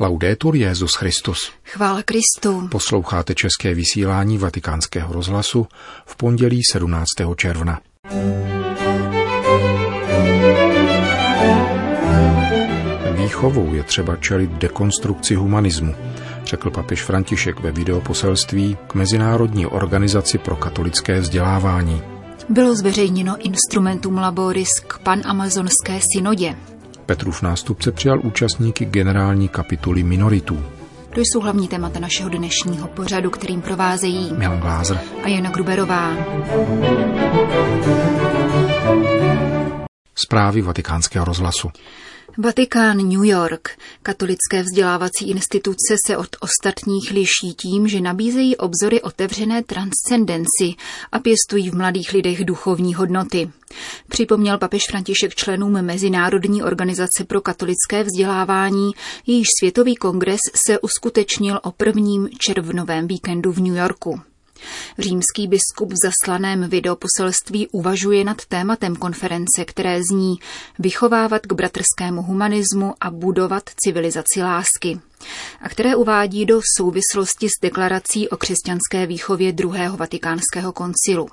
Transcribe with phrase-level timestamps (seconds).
[0.00, 1.52] Laudetur Jezus Christus.
[1.64, 2.68] Chvála Kristu.
[2.68, 5.66] Posloucháte české vysílání Vatikánského rozhlasu
[6.06, 7.06] v pondělí 17.
[7.36, 7.80] června.
[13.16, 15.94] Výchovou je třeba čelit dekonstrukci humanismu,
[16.44, 22.02] řekl papež František ve videoposelství k Mezinárodní organizaci pro katolické vzdělávání.
[22.48, 26.56] Bylo zveřejněno Instrumentum Laboris k panamazonské synodě.
[27.08, 30.64] Petrův nástupce přijal účastníky generální kapituly minoritů.
[31.14, 36.16] To jsou hlavní témata našeho dnešního pořadu, kterým provázejí Milan Glázer a Jana Gruberová.
[40.14, 41.68] Zprávy vatikánského rozhlasu.
[42.38, 43.68] Vatikán New York.
[44.02, 50.74] Katolické vzdělávací instituce se od ostatních liší tím, že nabízejí obzory otevřené transcendenci
[51.12, 53.50] a pěstují v mladých lidech duchovní hodnoty.
[54.18, 58.90] Připomněl papež František členům Mezinárodní organizace pro katolické vzdělávání,
[59.26, 64.20] jejíž světový kongres se uskutečnil o prvním červnovém víkendu v New Yorku.
[64.98, 70.36] Římský biskup v zaslaném videoposelství uvažuje nad tématem konference, které zní
[70.78, 75.00] vychovávat k bratrskému humanismu a budovat civilizaci lásky
[75.60, 81.28] a které uvádí do souvislosti s deklarací o křesťanské výchově druhého vatikánského koncilu.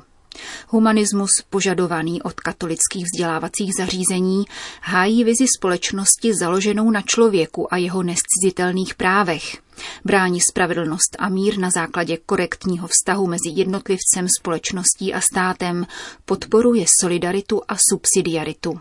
[0.68, 4.46] Humanismus požadovaný od katolických vzdělávacích zařízení
[4.82, 9.58] hájí vizi společnosti založenou na člověku a jeho nescizitelných právech.
[10.06, 15.88] Brání spravedlnost a mír na základě korektního vztahu mezi jednotlivcem, společností a státem,
[16.26, 18.80] podporuje solidaritu a subsidiaritu.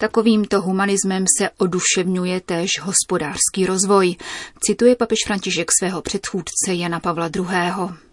[0.00, 4.16] Takovýmto humanismem se oduševňuje též hospodářský rozvoj,
[4.60, 7.44] cituje papež František svého předchůdce Jana Pavla II.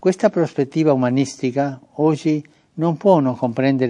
[0.03, 2.43] Questa prospettiva umanistica oggi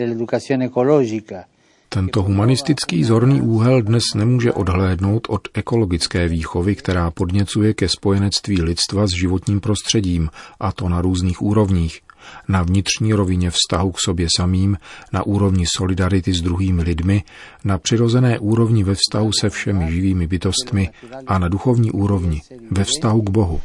[0.05, 1.45] l'educazione ecologica.
[1.89, 9.07] Tento humanistický zorný úhel dnes nemůže odhlédnout od ekologické výchovy, která podněcuje ke spojenectví lidstva
[9.07, 10.29] s životním prostředím,
[10.59, 12.01] a to na různých úrovních.
[12.47, 14.77] Na vnitřní rovině vztahu k sobě samým,
[15.13, 17.23] na úrovni solidarity s druhými lidmi,
[17.63, 20.89] na přirozené úrovni ve vztahu se všemi živými bytostmi
[21.27, 22.41] a na duchovní úrovni
[22.71, 23.61] ve vztahu k Bohu.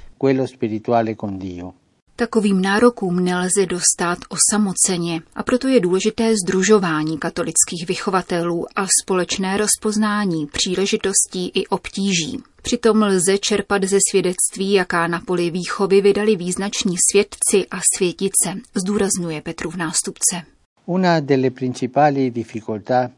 [2.16, 10.46] Takovým nárokům nelze dostat osamoceně a proto je důležité združování katolických vychovatelů a společné rozpoznání
[10.46, 12.42] příležitostí i obtíží.
[12.62, 19.40] Přitom lze čerpat ze svědectví, jaká na poli výchovy vydali význační svědci a světice, zdůrazňuje
[19.42, 20.42] Petrův nástupce.
[20.86, 23.10] Una delle principali difficoltà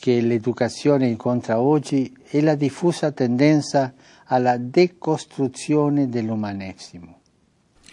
[0.00, 3.92] che l'educazione incontra oggi è la diffusa tendenza
[4.26, 7.16] alla decostruzione dell'umanesimo.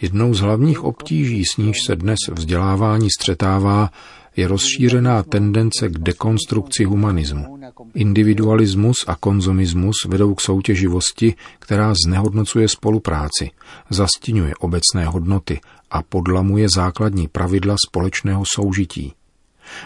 [0.00, 3.90] Jednou z hlavních obtíží, s níž se dnes vzdělávání střetává,
[4.36, 7.60] je rozšířená tendence k dekonstrukci humanismu.
[7.94, 13.50] Individualismus a konzumismus vedou k soutěživosti, která znehodnocuje spolupráci,
[13.90, 15.60] zastínuje obecné hodnoty
[15.90, 19.12] a podlamuje základní pravidla společného soužití.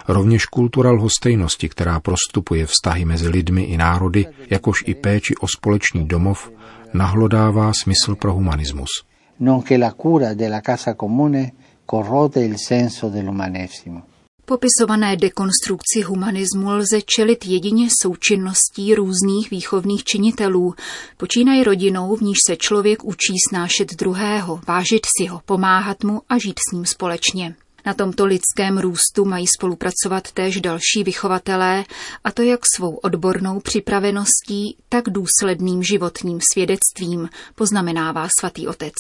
[0.09, 6.07] Rovněž kultura lhostejnosti, která prostupuje vztahy mezi lidmi i národy, jakož i péči o společný
[6.07, 6.51] domov,
[6.95, 8.89] nahlodává smysl pro humanismus
[9.38, 11.54] nonché la cura della casa comune
[11.84, 14.06] corrode il senso dell'umanesimo.
[14.44, 20.75] Popisované dekonstrukci humanismu lze čelit jedině součinností různých výchovných činitelů.
[21.16, 26.38] Počínají rodinou, v níž se člověk učí snášet druhého, vážit si ho, pomáhat mu a
[26.38, 27.55] žít s ním společně.
[27.87, 31.84] Na tomto lidském růstu mají spolupracovat též další vychovatelé,
[32.25, 38.94] a to jak svou odbornou připraveností, tak důsledným životním svědectvím, poznamenává svatý otec.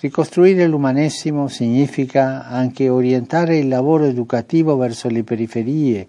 [0.00, 6.06] Ricostruire l'umanesimo significa anche orientare il lavoro educativo verso le periferie.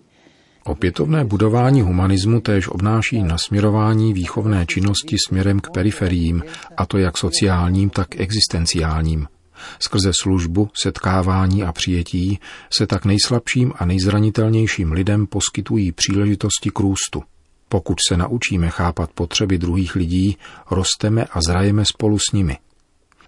[0.64, 6.44] Opětovné budování humanismu též obnáší nasměrování výchovné činnosti směrem k periferiím,
[6.78, 9.28] a to jak sociálním, tak existenciálním.
[9.80, 12.40] Skrze službu, setkávání a přijetí
[12.74, 17.24] se tak nejslabším a nejzranitelnějším lidem poskytují příležitosti k růstu.
[17.70, 20.38] Pokud se naučíme chápat potřeby druhých lidí,
[20.72, 22.58] rosteme a zrajeme spolu s nimi–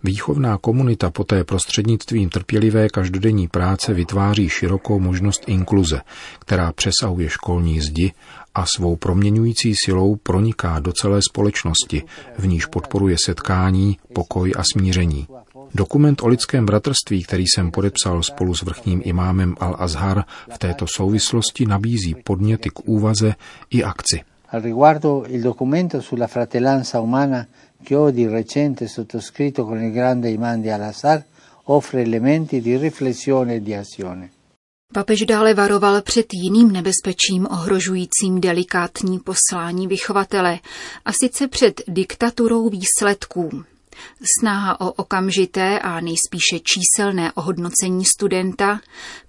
[0.03, 6.01] Výchovná komunita poté prostřednictvím trpělivé každodenní práce vytváří širokou možnost inkluze,
[6.39, 8.13] která přesahuje školní zdi
[8.55, 12.03] a svou proměňující silou proniká do celé společnosti,
[12.37, 15.27] v níž podporuje setkání, pokoj a smíření.
[15.75, 20.23] Dokument o lidském bratrství, který jsem podepsal spolu s vrchním imámem Al-Azhar,
[20.53, 23.35] v této souvislosti nabízí podněty k úvaze
[23.69, 24.21] i akci.
[24.51, 27.45] Al riguardo il documento sulla fratellanza umana
[27.83, 31.25] che ho di recente sottoscritto con il grande imam di Al-Assad
[31.65, 34.31] offre elementi di riflessione e di azione.
[34.93, 40.59] Papež dále varoval před jiným nebezpečím ohrožujícím delikátní poslání vychovatele,
[41.05, 43.63] a sice před diktaturou výsledků.
[44.39, 48.79] Snaha o okamžité a nejspíše číselné ohodnocení studenta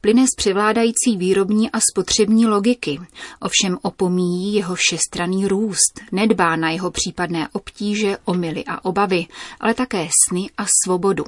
[0.00, 3.00] plyne z převládající výrobní a spotřební logiky,
[3.41, 9.26] ovšem opomíjí jeho všestraný růst, nedbá na jeho případné obtíže, omily a obavy,
[9.61, 11.25] ale také sny a svobodu.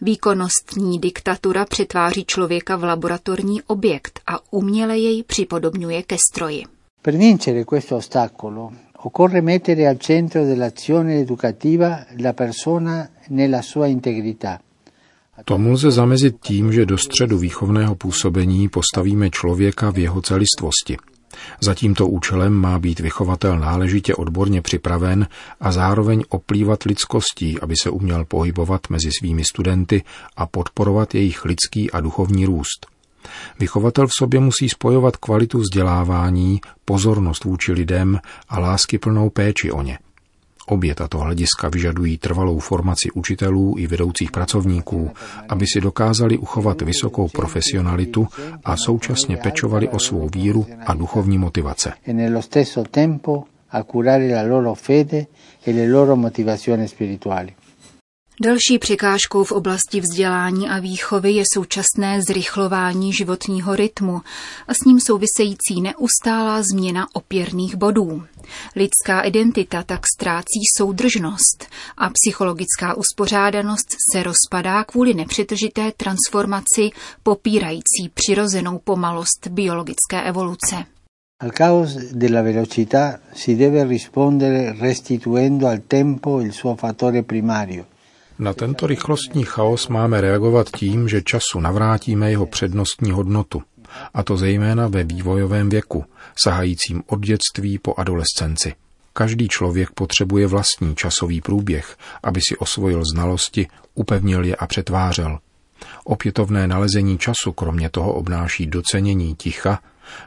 [0.00, 6.64] Výkonnostní diktatura přetváří člověka v laboratorní objekt a uměle jej připodobňuje ke stroji.
[7.02, 8.72] Per vincere questo ostacolo
[9.06, 14.60] occorre mettere al centro dell'azione educativa la persona nella sua integrità.
[15.44, 20.96] Tomu lze zamezit tím, že do středu výchovného působení postavíme člověka v jeho celistvosti.
[21.60, 25.26] Za tímto účelem má být vychovatel náležitě odborně připraven
[25.60, 30.02] a zároveň oplývat lidskostí, aby se uměl pohybovat mezi svými studenty
[30.36, 32.93] a podporovat jejich lidský a duchovní růst.
[33.58, 38.18] Vychovatel v sobě musí spojovat kvalitu vzdělávání, pozornost vůči lidem
[38.48, 39.98] a lásky plnou péči o ně.
[40.66, 45.10] Obě tato hlediska vyžadují trvalou formaci učitelů i vedoucích pracovníků,
[45.48, 48.28] aby si dokázali uchovat vysokou profesionalitu
[48.64, 51.92] a současně pečovali o svou víru a duchovní motivace.
[53.74, 55.26] a curare la loro fede
[55.64, 57.54] e le loro motivazioni spirituali.
[58.40, 64.20] Další překážkou v oblasti vzdělání a výchovy je současné zrychlování životního rytmu
[64.68, 68.22] a s ním související neustálá změna opěrných bodů.
[68.76, 71.66] Lidská identita tak ztrácí soudržnost
[71.96, 76.90] a psychologická uspořádanost se rozpadá kvůli nepřetržité transformaci
[77.22, 80.84] popírající přirozenou pomalost biologické evoluce.
[81.40, 87.84] Al caos della velocità si deve rispondere restituendo al tempo il suo fattore primario.
[88.38, 93.62] Na tento rychlostní chaos máme reagovat tím, že času navrátíme jeho přednostní hodnotu,
[94.14, 96.04] a to zejména ve vývojovém věku,
[96.44, 98.74] sahajícím od dětství po adolescenci.
[99.12, 105.38] Každý člověk potřebuje vlastní časový průběh, aby si osvojil znalosti, upevnil je a přetvářel.
[106.04, 109.80] Opětovné nalezení času kromě toho obnáší docenění ticha,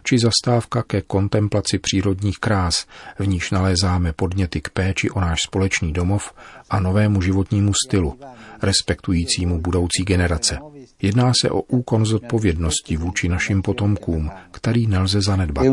[0.04, 2.86] či zastávka ke kontemplaci přírodních krás,
[3.19, 6.34] v níž nalézáme podněty k péči o náš společný domov
[6.69, 8.19] a novému životnímu stylu,
[8.62, 10.57] respektujícímu budoucí generace.
[11.01, 15.66] Jedná se o úkon zodpovědnosti vůči našim potomkům, který nelze zanedbat.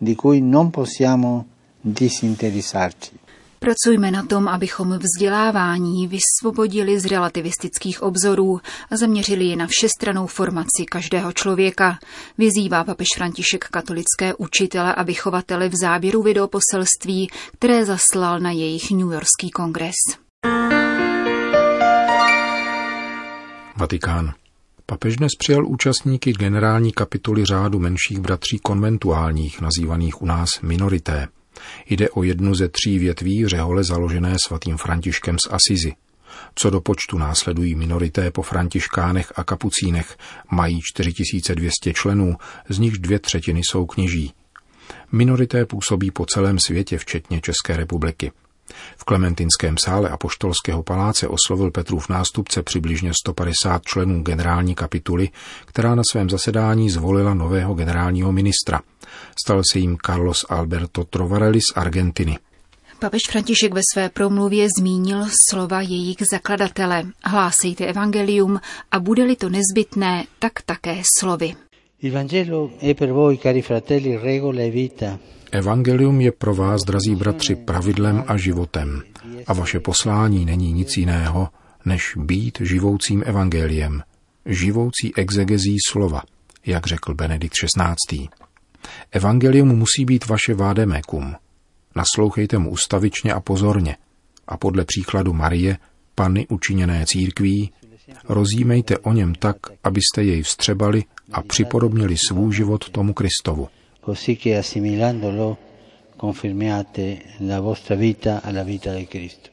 [0.00, 1.44] Di cui non possiamo
[1.84, 3.23] disinteressarci.
[3.58, 8.60] Pracujme na tom, abychom vzdělávání vysvobodili z relativistických obzorů
[8.90, 11.98] a zaměřili je na všestranou formaci každého člověka.
[12.38, 19.12] Vyzývá papež František katolické učitele a vychovatele v záběru videoposelství, které zaslal na jejich New
[19.12, 19.94] Yorkský kongres.
[23.76, 24.32] Vatikán.
[24.86, 31.28] Papež dnes přijal účastníky generální kapituly řádu menších bratří konventuálních, nazývaných u nás minorité.
[31.86, 35.92] Jde o jednu ze tří větví řehole založené svatým Františkem z Asizi.
[36.54, 40.16] Co do počtu následují minorité po františkánech a kapucínech,
[40.50, 42.36] mají 4200 členů,
[42.68, 44.32] z nichž dvě třetiny jsou kněží.
[45.12, 48.32] Minorité působí po celém světě, včetně České republiky.
[48.96, 55.28] V Klementinském sále Apoštolského paláce oslovil Petrův nástupce přibližně 150 členů generální kapituly,
[55.64, 58.80] která na svém zasedání zvolila nového generálního ministra.
[59.44, 62.38] Stal se jim Carlos Alberto Trovarelli z Argentiny.
[62.98, 67.02] Papež František ve své promluvě zmínil slova jejich zakladatele.
[67.24, 71.54] Hlásejte evangelium a bude-li to nezbytné, tak také slovy.
[75.02, 75.18] E.
[75.52, 79.02] Evangelium je pro vás, drazí bratři, pravidlem a životem.
[79.46, 81.48] A vaše poslání není nic jiného,
[81.84, 84.02] než být živoucím evangeliem,
[84.46, 86.22] živoucí exegezí slova,
[86.66, 88.28] jak řekl Benedikt XVI.
[89.10, 91.34] Evangelium musí být vaše vádemekum.
[91.96, 93.96] Naslouchejte mu ustavičně a pozorně
[94.48, 95.78] a podle příkladu Marie,
[96.14, 97.72] Panny učiněné církví,
[98.28, 103.68] rozjímejte o něm tak, abyste jej vstřebali a připodobnili svůj život tomu Kristovu
[104.04, 105.56] così che assimilandolo
[106.16, 109.48] confermiate la vostra vita alla vita di Cristo.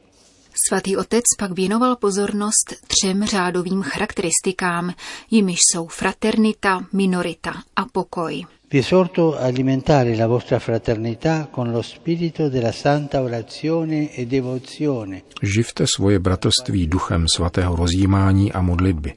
[0.52, 4.94] Svatý otec pak věnoval pozornost třem řádovým charakteristikám,
[5.30, 8.46] jimiž jsou fraternita, minorita a pokoj.
[8.72, 15.24] Vi esorto a alimentare la vostra fraternità con lo spirito della santa orazione e devozione.
[15.42, 19.12] Živte svoje bratrství duchem svatého rozjímání a modlitby,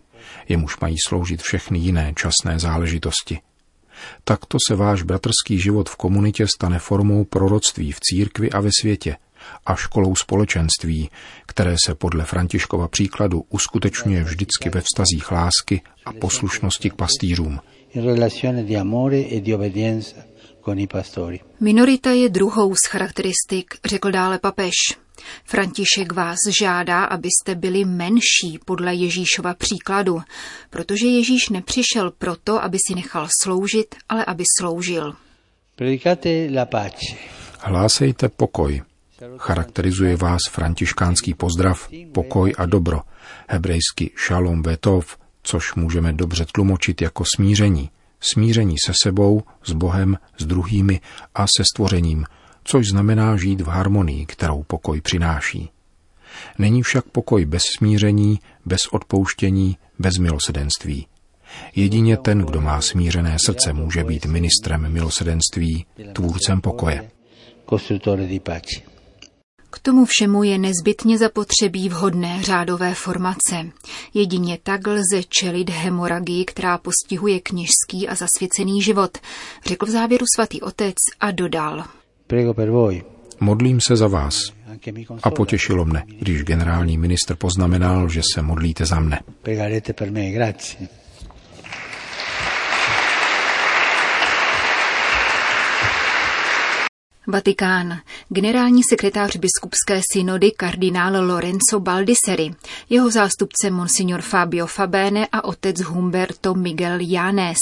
[0.47, 3.39] jemuž mají sloužit všechny jiné časné záležitosti.
[4.23, 9.15] Takto se váš bratrský život v komunitě stane formou proroctví v církvi a ve světě
[9.65, 11.09] a školou společenství,
[11.45, 17.59] které se podle Františkova příkladu uskutečňuje vždycky ve vztazích lásky a poslušnosti k pastýřům.
[21.59, 24.73] Minorita je druhou z charakteristik, řekl dále papež.
[25.45, 30.21] František vás žádá, abyste byli menší podle Ježíšova příkladu,
[30.69, 35.13] protože Ježíš nepřišel proto, aby si nechal sloužit, ale aby sloužil.
[37.59, 38.81] Hlásejte pokoj.
[39.37, 43.01] Charakterizuje vás františkánský pozdrav, pokoj a dobro,
[43.47, 47.89] hebrejsky šalom vetov, což můžeme dobře tlumočit jako smíření.
[48.19, 51.01] Smíření se sebou, s Bohem, s druhými
[51.35, 52.25] a se stvořením,
[52.63, 55.69] což znamená žít v harmonii, kterou pokoj přináší.
[56.57, 61.07] Není však pokoj bez smíření, bez odpouštění, bez milosedenství.
[61.75, 67.09] Jedině ten, kdo má smířené srdce, může být ministrem milosedenství, tvůrcem pokoje.
[69.75, 73.65] K tomu všemu je nezbytně zapotřebí vhodné řádové formace.
[74.13, 79.17] Jedině tak lze čelit hemoragii, která postihuje kněžský a zasvěcený život,
[79.65, 81.83] řekl v závěru svatý otec a dodal.
[83.39, 84.39] Modlím se za vás.
[85.23, 89.19] A potěšilo mne, když generální ministr poznamenal, že se modlíte za mne.
[97.27, 97.99] Vatikán.
[98.29, 102.51] Generální sekretář biskupské synody kardinál Lorenzo Baldisseri,
[102.89, 107.57] jeho zástupce monsignor Fabio Fabene a otec Humberto Miguel Janes,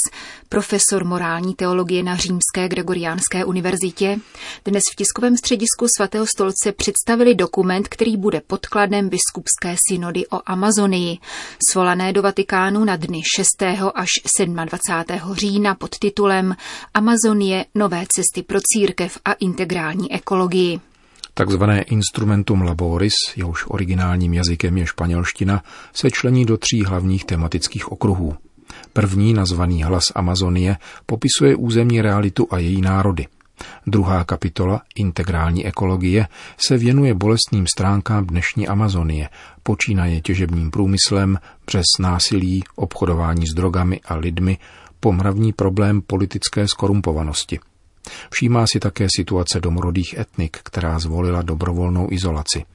[0.50, 4.20] profesor morální teologie na Římské Gregoriánské univerzitě,
[4.65, 11.17] dnes v tiskovém středisku svatého stolce představili dokument, který bude podkladem biskupské synody o Amazonii,
[11.72, 13.48] svolané do Vatikánu na dny 6.
[13.96, 14.10] až
[14.65, 15.36] 27.
[15.36, 16.55] října pod titulem
[16.93, 20.80] Amazonie nové cesty pro církev a integrální ekologii.
[21.34, 28.36] Takzvané instrumentum laboris, jehož originálním jazykem je španělština, se člení do tří hlavních tematických okruhů.
[28.94, 33.28] První, nazvaný Hlas Amazonie, popisuje územní realitu a její národy.
[33.88, 39.30] Druhá kapitola, integrální ekologie, se věnuje bolestným stránkám dnešní Amazonie,
[39.64, 44.58] počínaje těžebním průmyslem, přes násilí, obchodování s drogami a lidmi,
[45.00, 47.60] po mravní problém politické skorumpovanosti–
[48.32, 52.66] Všímá si také situace domorodých etnik, která zvolila dobrovolnou izolaci.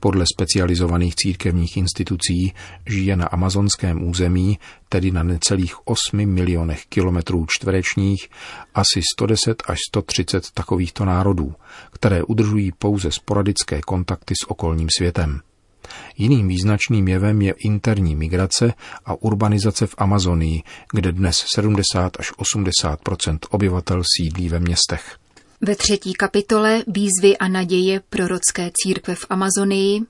[0.00, 2.52] Podle specializovaných církevních institucí
[2.86, 8.28] žije na amazonském území, tedy na necelých 8 milionech kilometrů čtverečních,
[8.74, 11.54] asi 110 až 130 takovýchto národů,
[11.90, 15.40] které udržují pouze sporadické kontakty s okolním světem.
[16.16, 23.38] Jiným význačným jevem je interní migrace a urbanizace v Amazonii, kde dnes 70 až 80%
[23.50, 25.16] obyvatel sídlí ve městech.
[25.62, 30.00] Ve třetí kapitole Výzvy a naděje prorocké církve v Amazonii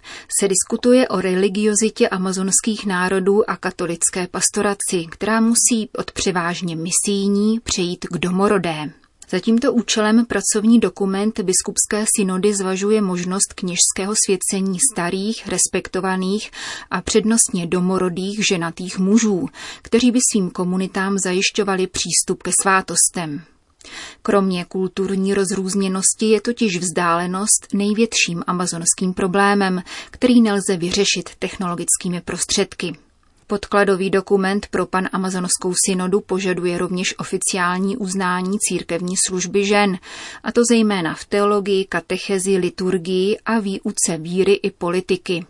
[0.40, 8.06] se diskutuje o religiozitě amazonských národů a katolické pastoraci, která musí od převážně misijní přejít
[8.10, 8.90] k domorodé.
[9.30, 16.50] Za tímto účelem pracovní dokument biskupské synody zvažuje možnost kněžského svěcení starých, respektovaných
[16.90, 19.49] a přednostně domorodých ženatých mužů,
[19.82, 23.42] kteří by svým komunitám zajišťovali přístup ke svátostem.
[24.22, 32.96] Kromě kulturní rozrůzněnosti je totiž vzdálenost největším amazonským problémem, který nelze vyřešit technologickými prostředky.
[33.50, 39.99] Podkladový dokument pro pan Amazonskou synodu požaduje rovněž oficiální uznání církevní služby žen,
[40.42, 45.47] a to zejména v teologii, katechezi, liturgii a výuce víry i politiky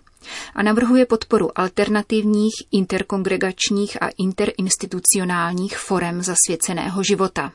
[0.55, 7.53] a navrhuje podporu alternativních, interkongregačních a interinstitucionálních forem zasvěceného života.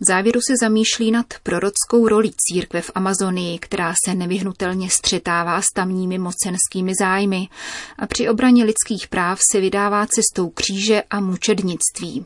[0.00, 5.66] V závěru se zamýšlí nad prorockou rolí církve v Amazonii, která se nevyhnutelně střetává s
[5.74, 7.48] tamními mocenskými zájmy
[7.98, 12.24] a při obraně lidských práv se vydává cestou kříže a mučednictví.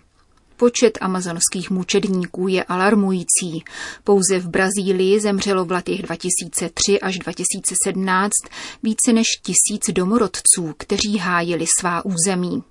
[0.56, 3.64] Počet amazonských mučedníků je alarmující.
[4.04, 8.32] Pouze v Brazílii zemřelo v letech 2003 až 2017
[8.82, 12.62] více než tisíc domorodců, kteří hájili svá území.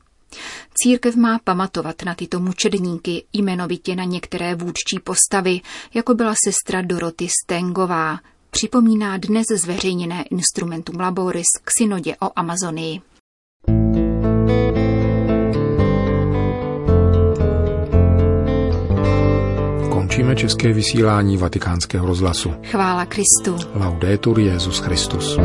[0.73, 5.61] Církev má pamatovat na tyto mučedníky, jmenovitě na některé vůdčí postavy,
[5.93, 8.19] jako byla sestra Doroty Stengová,
[8.51, 13.01] připomíná dnes zveřejněné Instrumentum Laboris k synodě o Amazonii.
[19.91, 22.53] Končíme české vysílání vatikánského rozhlasu.
[22.65, 23.57] Chvála Kristu.
[23.75, 25.37] Laudetur Jezus Christus.